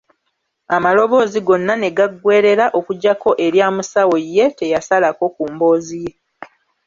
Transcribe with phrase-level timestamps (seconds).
[0.75, 6.11] Amaloboozi gonna ne gaggweerera okuggyako erya Musawo ye teyasalako ku mboozi ye.